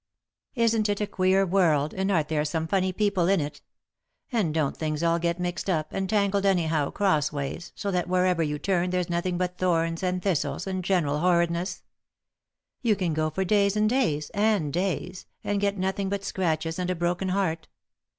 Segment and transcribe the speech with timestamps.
[0.55, 1.93] "Isn't it a queer world?
[1.93, 3.61] And aren't there some funny people in it?
[4.31, 8.57] And don't things all get mixed up, and tangled, anyhow, crossways, so that wherever yon
[8.57, 11.83] turn there's nothing bat thorns and thistles, and general horridness
[12.81, 16.79] 1 You can go for days, and days, and days— and get nothing but scratches
[16.79, 17.67] and a broken heart.